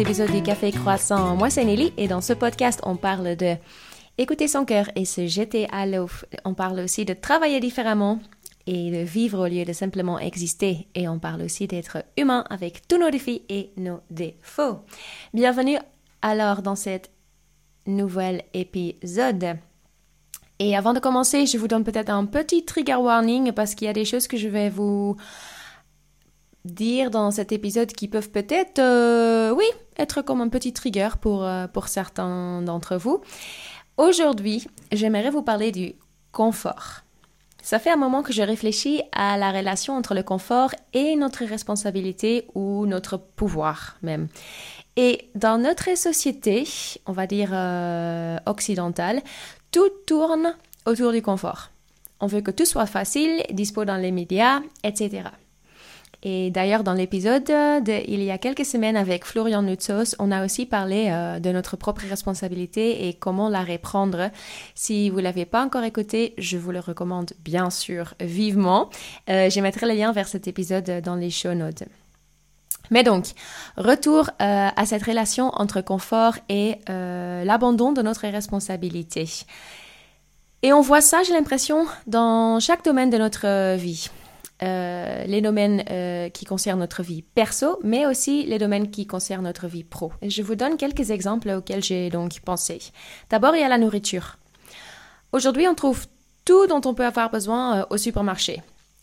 [0.00, 1.34] épisode du Café Croissant.
[1.34, 3.56] Moi, c'est Nelly et dans ce podcast, on parle de
[4.16, 6.08] écouter son cœur et se jeter à l'eau.
[6.44, 8.20] On parle aussi de travailler différemment
[8.66, 10.86] et de vivre au lieu de simplement exister.
[10.94, 14.78] Et on parle aussi d'être humain avec tous nos défis et nos défauts.
[15.34, 15.78] Bienvenue
[16.22, 17.10] alors dans cet
[17.86, 19.56] nouvel épisode.
[20.60, 23.90] Et avant de commencer, je vous donne peut-être un petit trigger warning parce qu'il y
[23.90, 25.16] a des choses que je vais vous
[26.64, 31.44] dire dans cet épisode qui peuvent peut-être, euh, oui, être comme un petit trigger pour,
[31.44, 33.20] euh, pour certains d'entre vous.
[33.96, 35.94] Aujourd'hui, j'aimerais vous parler du
[36.32, 37.02] confort.
[37.62, 41.44] Ça fait un moment que je réfléchis à la relation entre le confort et notre
[41.44, 44.28] responsabilité ou notre pouvoir même.
[44.96, 46.66] Et dans notre société,
[47.06, 49.22] on va dire euh, occidentale,
[49.70, 50.54] tout tourne
[50.86, 51.70] autour du confort.
[52.20, 55.24] On veut que tout soit facile, dispo dans les médias, etc.
[56.22, 57.48] Et d'ailleurs, dans l'épisode
[58.08, 61.76] il y a quelques semaines avec Florian Nutzos, on a aussi parlé euh, de notre
[61.76, 64.30] propre responsabilité et comment la reprendre.
[64.74, 68.90] Si vous l'avez pas encore écouté, je vous le recommande bien sûr vivement.
[69.30, 71.84] Euh, je mettrai le lien vers cet épisode dans les show notes.
[72.90, 73.26] Mais donc,
[73.76, 79.28] retour euh, à cette relation entre confort et l'abandon de notre responsabilité.
[80.62, 84.08] Et on voit ça, j'ai l'impression, dans chaque domaine de notre vie.
[84.60, 89.44] Euh, les domaines euh, qui concernent notre vie perso, mais aussi les domaines qui concernent
[89.44, 90.12] notre vie pro.
[90.20, 92.80] Et je vous donne quelques exemples auxquels j'ai donc pensé.
[93.30, 94.36] D'abord, il y a la nourriture.
[95.30, 96.06] Aujourd'hui, on trouve
[96.44, 98.60] tout dont on peut avoir besoin euh, au supermarché.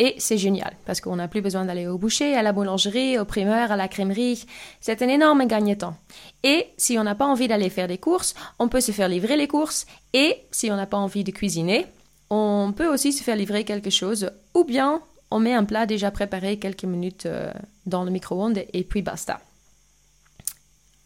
[0.00, 3.24] Et c'est génial, parce qu'on n'a plus besoin d'aller au boucher, à la boulangerie, au
[3.24, 4.44] primeur, à la crèmerie.
[4.80, 5.96] C'est un énorme gagne-temps.
[6.42, 9.36] Et si on n'a pas envie d'aller faire des courses, on peut se faire livrer
[9.36, 9.86] les courses.
[10.12, 11.86] Et si on n'a pas envie de cuisiner,
[12.30, 16.10] on peut aussi se faire livrer quelque chose, ou bien on met un plat déjà
[16.10, 17.52] préparé quelques minutes euh,
[17.84, 19.40] dans le micro-ondes et puis basta.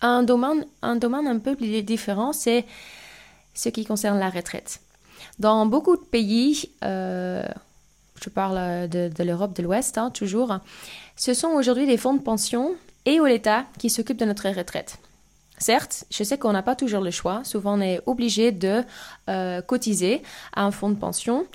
[0.02, 2.64] Un domaine, un domaine un peu différent, c'est
[3.54, 4.80] ce qui concerne la retraite.
[5.38, 7.46] Dans beaucoup de pays, euh,
[8.22, 10.58] je parle de, l'Europe de l'Ouest hein, toujours,
[11.16, 12.74] ce sont aujourd'hui des fonds de pension
[13.04, 14.98] et ou l'État qui s'occupent de notre retraite.
[15.58, 17.42] Certes, je sais qu'on n'a pas toujours le choix.
[17.44, 18.82] Souvent, on est obligé de
[19.28, 20.22] euh, cotiser
[20.54, 21.46] à un fonds de pension.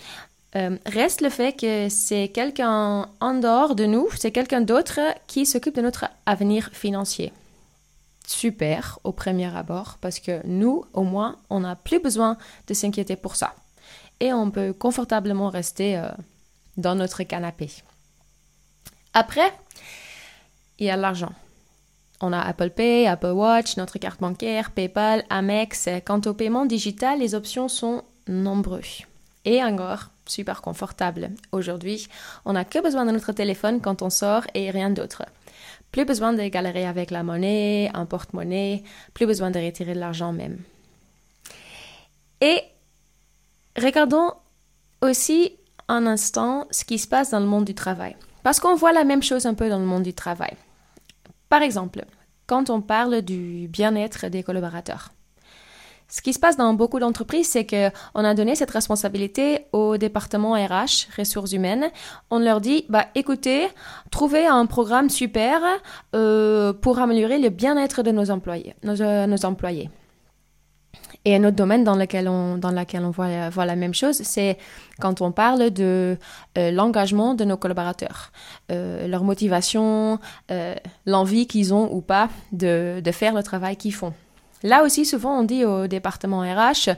[0.55, 5.45] Euh, reste le fait que c'est quelqu'un en dehors de nous, c'est quelqu'un d'autre qui
[5.45, 7.33] s'occupe de notre avenir financier.
[8.25, 13.17] Super au premier abord, parce que nous, au moins, on n'a plus besoin de s'inquiéter
[13.17, 13.53] pour ça.
[14.21, 16.07] Et on peut confortablement rester euh,
[16.77, 17.69] dans notre canapé.
[19.13, 19.53] Après,
[20.79, 21.33] il y a l'argent.
[22.21, 25.89] On a Apple Pay, Apple Watch, notre carte bancaire, PayPal, Amex.
[26.05, 29.03] Quant au paiement digital, les options sont nombreuses.
[29.43, 31.31] Et encore, super confortable.
[31.51, 32.07] Aujourd'hui,
[32.45, 35.23] on n'a que besoin de notre téléphone quand on sort et rien d'autre.
[35.91, 38.83] Plus besoin de galérer avec la monnaie, un porte-monnaie,
[39.13, 40.59] plus besoin de retirer de l'argent même.
[42.41, 42.61] Et
[43.77, 44.33] regardons
[45.01, 45.53] aussi
[45.87, 48.15] un instant ce qui se passe dans le monde du travail.
[48.43, 50.55] Parce qu'on voit la même chose un peu dans le monde du travail.
[51.49, 52.05] Par exemple,
[52.47, 55.14] quand on parle du bien-être des collaborateurs.
[56.07, 60.53] Ce qui se passe dans beaucoup d'entreprises, c'est qu'on a donné cette responsabilité au département
[60.53, 61.89] RH, ressources humaines.
[62.29, 63.67] On leur dit, bah, écoutez,
[64.11, 65.61] trouvez un programme super
[66.15, 68.75] euh, pour améliorer le bien-être de nos employés.
[68.85, 69.89] Euh, nos, employés.
[71.25, 74.59] Et un autre domaine dans lequel on, voit, la même chose, c'est
[74.99, 76.17] quand on parle de
[76.59, 78.31] euh, l'engagement de nos collaborateurs,
[78.69, 80.19] leur motivation,
[81.07, 84.13] l'envie qu'ils ont ou pas de faire le travail qu'ils font.
[84.65, 86.89] Là aussi, souvent, on dit au département RH,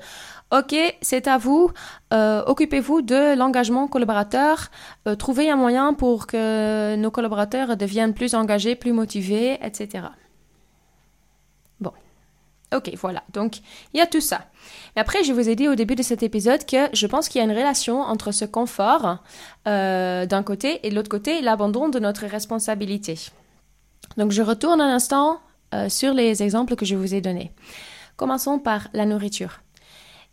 [0.52, 1.70] OK, c'est à vous,
[2.14, 4.72] euh, occupez-vous de l'engagement collaborateur,
[5.06, 10.06] euh, trouvez un moyen pour que nos collaborateurs deviennent plus engagés, plus motivés, etc.
[11.82, 11.92] Bon.
[12.74, 13.24] Ok, voilà.
[13.34, 13.58] Donc,
[13.94, 14.46] il y a tout ça.
[14.96, 17.42] Après, je vous ai dit au début de cet épisode que je pense qu'il y
[17.42, 19.18] a une relation entre ce confort
[19.68, 23.20] euh, d'un côté et de l'autre côté, l'abandon de notre responsabilité.
[24.16, 25.42] Donc, je retourne un instant
[25.74, 27.52] euh, sur les exemples que je vous ai donnés.
[28.16, 29.62] Commençons par la nourriture.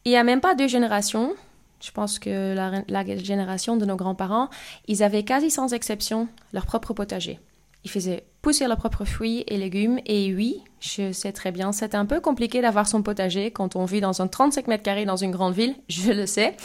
[0.05, 1.35] Il n'y a même pas deux générations.
[1.81, 4.49] Je pense que la, génération de nos grands-parents,
[4.89, 7.41] ils avaient quasi sans exception leur propre potager.
[7.85, 9.99] Ils faisaient pousser leurs propres fruits et légumes.
[10.07, 13.85] Et oui, je sais très bien, c'est un peu compliqué d'avoir son potager quand on
[13.85, 16.57] vit dans un 35 mètres carrés dans une grande ville, je le sais.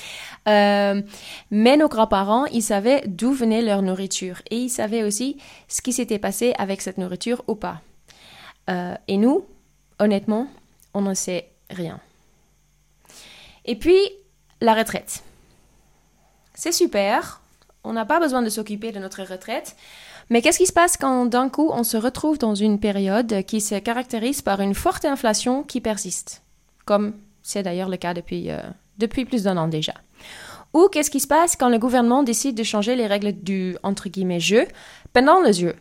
[0.48, 1.02] Euh,
[1.52, 4.42] mais nos grands-parents, ils savaient d'où venait leur nourriture.
[4.52, 5.38] Et ils savaient aussi
[5.68, 7.82] ce qui s'était passé avec cette nourriture ou pas.
[8.70, 9.46] Euh, et nous,
[10.00, 10.48] honnêtement,
[10.94, 12.00] on ne sait rien.
[13.66, 14.00] Et puis,
[14.62, 15.24] la retraite.
[16.54, 17.42] C'est super,
[17.84, 19.76] on n'a pas besoin de s'occuper de notre retraite,
[20.30, 23.62] Mais qu'est-ce qui se passe quand d'un coup on se retrouve dans une période qui
[23.62, 26.44] se caractérise par une forte inflation qui persiste,
[26.86, 28.62] comme c'est d'ailleurs le cas depuis, euh,
[29.00, 29.94] depuis plus d'un an déjà.
[30.74, 34.08] Ou qu'est-ce qui se passe quand le gouvernement décide de changer les règles du entre
[34.08, 34.68] guillemets jeu
[35.14, 35.76] pendant le jeu?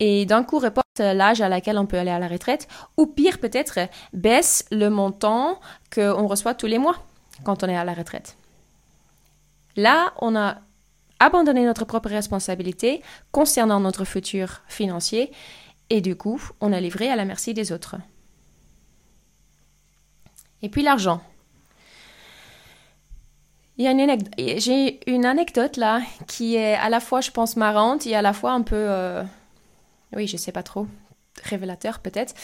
[0.00, 3.38] Et d'un coup reporte l'âge à laquelle on peut aller à la retraite, ou pire
[3.38, 3.78] peut-être,
[4.12, 5.60] baisse le montant
[5.92, 6.96] qu'on reçoit tous les mois
[7.42, 8.36] quand on est à la retraite.
[9.76, 10.58] Là, on a
[11.18, 13.02] abandonné notre propre responsabilité
[13.32, 15.32] concernant notre futur financier
[15.90, 17.96] et du coup, on a livré à la merci des autres.
[20.62, 21.20] Et puis l'argent.
[23.76, 28.32] J'ai une anecdote là qui est à la fois, je pense, marrante et à la
[28.32, 29.24] fois un peu, euh,
[30.16, 30.86] oui, je sais pas trop,
[31.42, 32.34] révélateur peut-être.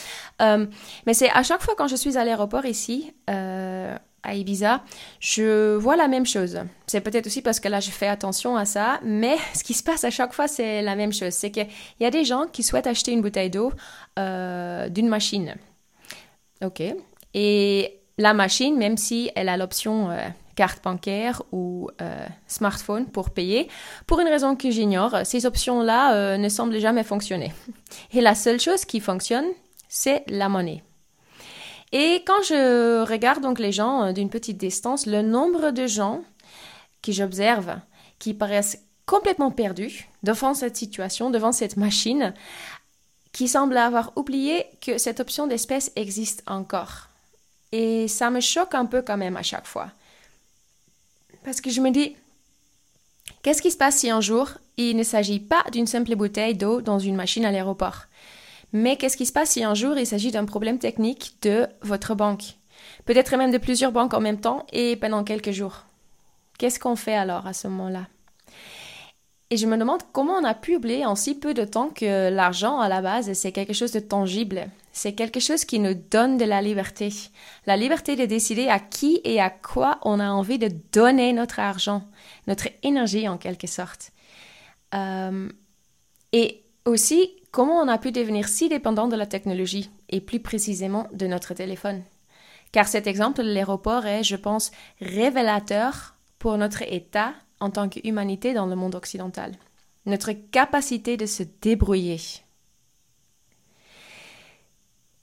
[0.42, 0.66] Euh,
[1.06, 4.82] mais c'est à chaque fois quand je suis à l'aéroport ici, euh, à Ibiza,
[5.18, 6.60] je vois la même chose.
[6.86, 9.82] C'est peut-être aussi parce que là, je fais attention à ça, mais ce qui se
[9.82, 11.32] passe à chaque fois, c'est la même chose.
[11.32, 11.68] C'est qu'il
[12.00, 13.72] y a des gens qui souhaitent acheter une bouteille d'eau
[14.18, 15.54] euh, d'une machine.
[16.62, 16.82] OK.
[17.32, 20.10] Et la machine, même si elle a l'option
[20.56, 23.68] carte bancaire ou euh, smartphone pour payer,
[24.06, 27.52] pour une raison que j'ignore, ces options-là ne semblent jamais fonctionner.
[28.12, 29.46] Et la seule chose qui fonctionne,
[29.88, 30.82] c'est la monnaie.
[31.92, 36.22] Et quand je regarde donc les gens euh, d'une petite distance, le nombre de gens
[37.02, 37.76] que j'observe
[38.18, 42.32] qui paraissent complètement perdus devant cette situation, devant cette machine,
[43.32, 47.08] qui semblent avoir oublié que cette option d'espèce existe encore.
[47.72, 49.90] Et ça me choque un peu quand même à chaque fois.
[51.44, 52.16] Parce que je me dis,
[53.42, 56.80] qu'est-ce qui se passe si un jour il ne s'agit pas d'une simple bouteille d'eau
[56.80, 58.04] dans une machine à l'aéroport?
[58.72, 62.14] Mais qu'est-ce qui se passe si un jour il s'agit d'un problème technique de votre
[62.14, 62.54] banque?
[63.04, 65.84] Peut-être même de plusieurs banques en même temps et pendant quelques jours.
[66.58, 68.06] Qu'est-ce qu'on fait alors à ce moment-là?
[69.48, 72.28] Et je me demande comment on a pu oublier en si peu de temps que
[72.28, 74.68] l'argent à la base c'est quelque chose de tangible.
[74.92, 77.10] C'est quelque chose qui nous donne de la liberté.
[77.66, 81.60] La liberté de décider à qui et à quoi on a envie de donner notre
[81.60, 82.02] argent,
[82.46, 84.10] notre énergie en quelque sorte.
[84.94, 85.48] Euh,
[86.32, 91.08] et aussi comment on a pu devenir si dépendant de la technologie, et plus précisément
[91.12, 92.02] de notre téléphone?
[92.72, 94.70] Car cet exemple de l'aéroport est, je pense,
[95.00, 99.52] révélateur pour notre état en tant qu'humanité dans le monde occidental,
[100.06, 102.18] notre capacité de se débrouiller.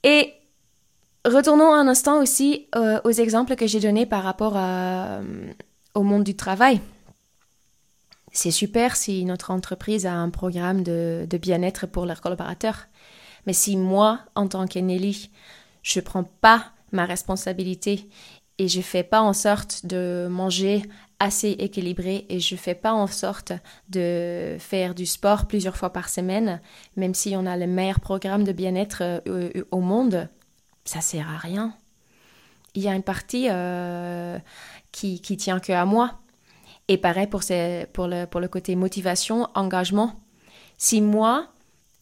[0.02, 0.32] Et
[1.24, 5.22] retournons un instant aussi euh, aux exemples que j'ai donnés par rapport euh,
[5.94, 6.80] au monde du travail
[8.32, 12.86] c'est super si notre entreprise a un programme de, bien-être pour leurs collaborateurs.
[13.46, 15.30] Mais si moi, en tant qu'Enelly,
[15.82, 18.08] je ne prends pas ma responsabilité
[18.58, 20.82] et je ne fais pas en sorte de manger
[21.20, 23.52] assez équilibré et je ne fais pas en sorte
[23.88, 26.60] de faire du sport plusieurs fois par semaine,
[26.96, 30.28] même si on a le meilleur programme de bien-être euh, au monde,
[30.84, 31.74] ça sert à rien.
[32.74, 34.38] Il y a une partie euh,
[34.92, 36.18] qui, qui tient que à moi.
[36.86, 37.42] Et pareil pour,
[37.92, 40.14] pour, le, pour le côté motivation, engagement.
[40.78, 41.48] Si moi,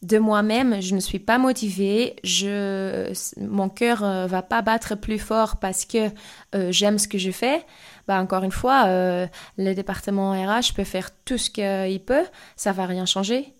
[0.03, 5.17] de moi-même, je ne suis pas motivée, je, mon cœur euh, va pas battre plus
[5.17, 6.09] fort parce que
[6.53, 7.65] euh, j'aime ce que je fais,
[8.07, 9.25] bah encore une fois, euh,
[9.57, 12.25] le département RH peut faire tout ce qu'il peut,
[12.55, 13.53] ça va rien changer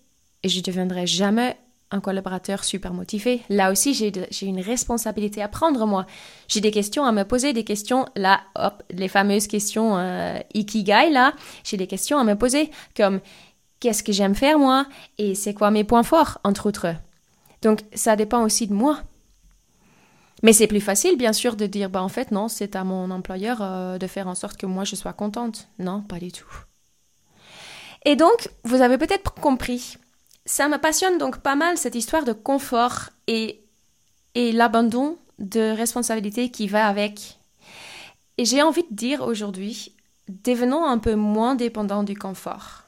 [0.44, 1.56] et je ne deviendrai jamais
[1.90, 3.40] un collaborateur super motivé.
[3.48, 6.06] Là aussi, j'ai une responsabilité à prendre, moi.
[6.46, 11.10] J'ai des questions à me poser, des questions, là, hop, les fameuses questions euh, Ikigai,
[11.10, 11.32] là,
[11.64, 13.20] j'ai des questions à me poser, comme
[13.80, 14.86] qu'est-ce que j'aime faire, moi,
[15.18, 16.94] et c'est quoi mes points forts, entre autres?
[17.62, 19.00] Donc, ça dépend aussi de moi.
[20.42, 23.10] Mais c'est plus facile, bien sûr, de dire, bah, en fait, non, c'est à mon
[23.10, 25.68] employeur euh, de faire en sorte que moi, je sois contente.
[25.78, 26.46] Non, pas du tout.
[28.04, 29.98] Et donc, vous avez peut-être compris
[30.48, 33.60] ça me passionne donc pas mal cette histoire de confort et,
[34.34, 37.38] et l'abandon de responsabilité qui va avec.
[38.38, 39.94] Et j'ai envie de dire aujourd'hui,
[40.28, 42.84] devenons un peu moins dépendants du confort.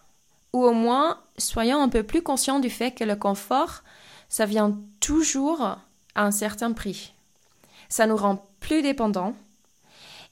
[0.52, 3.82] Ou au moins, soyons un peu plus conscients du fait que le confort,
[4.28, 5.78] ça vient toujours à
[6.16, 7.12] un certain prix.
[7.88, 9.34] Ça nous rend plus dépendants.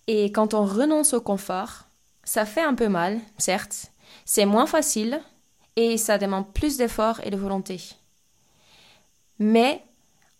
[0.06, 1.84] Et quand on renonce au confort,
[2.24, 3.92] ça fait un peu mal, certes.
[4.24, 5.20] C'est moins facile,
[5.76, 7.80] et ça demande plus d'efforts et de volonté.
[9.38, 9.84] Mais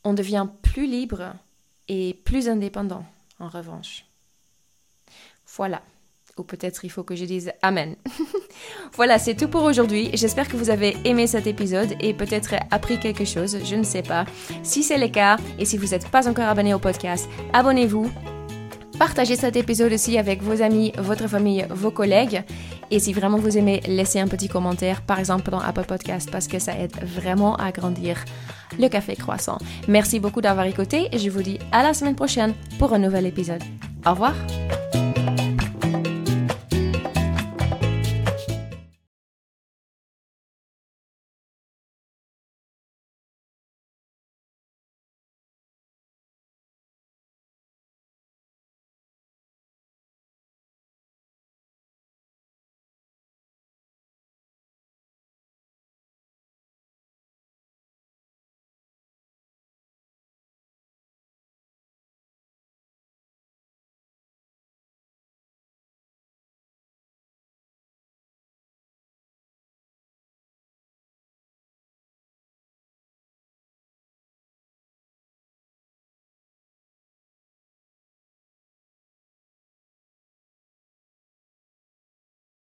[0.05, 1.35] on devient plus libre
[1.87, 3.05] et plus indépendant,
[3.39, 4.05] en revanche.
[5.47, 5.83] Voilà.
[6.39, 7.97] Ou peut-être il faut que je dise Amen.
[8.95, 10.11] voilà, c'est tout pour aujourd'hui.
[10.15, 14.03] J'espère que vous avez aimé cet épisode et peut-être appris quelque chose, je ne sais
[14.03, 14.25] pas.
[14.63, 18.11] Si c'est le cas et si vous n'êtes pas encore abonné au podcast, abonnez-vous.
[18.99, 22.43] Partagez cet épisode aussi avec vos amis, votre famille, vos collègues.
[22.91, 26.49] Et si vraiment vous aimez, laissez un petit commentaire, par exemple dans Apple Podcast, parce
[26.49, 28.25] que ça aide vraiment à grandir
[28.79, 29.59] le café croissant.
[29.87, 33.27] Merci beaucoup d'avoir écouté et je vous dis à la semaine prochaine pour un nouvel
[33.27, 33.63] épisode.
[34.05, 34.35] Au revoir!